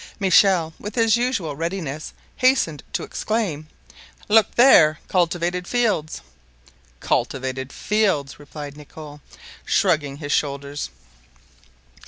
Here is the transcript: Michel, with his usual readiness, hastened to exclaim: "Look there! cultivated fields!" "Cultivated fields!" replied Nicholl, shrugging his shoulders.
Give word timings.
Michel, 0.19 0.73
with 0.79 0.95
his 0.95 1.15
usual 1.15 1.55
readiness, 1.55 2.11
hastened 2.37 2.81
to 2.91 3.03
exclaim: 3.03 3.67
"Look 4.27 4.55
there! 4.55 4.97
cultivated 5.07 5.67
fields!" 5.67 6.21
"Cultivated 6.99 7.71
fields!" 7.71 8.39
replied 8.39 8.75
Nicholl, 8.75 9.21
shrugging 9.63 10.17
his 10.17 10.31
shoulders. 10.31 10.89